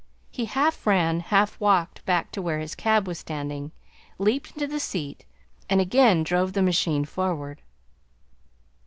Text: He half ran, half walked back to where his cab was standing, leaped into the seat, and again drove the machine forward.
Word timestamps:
He 0.31 0.45
half 0.45 0.87
ran, 0.87 1.19
half 1.19 1.59
walked 1.59 2.03
back 2.07 2.31
to 2.31 2.41
where 2.41 2.57
his 2.57 2.73
cab 2.73 3.05
was 3.05 3.19
standing, 3.19 3.71
leaped 4.17 4.53
into 4.53 4.65
the 4.65 4.79
seat, 4.79 5.25
and 5.69 5.79
again 5.79 6.23
drove 6.23 6.53
the 6.53 6.63
machine 6.63 7.05
forward. 7.05 7.61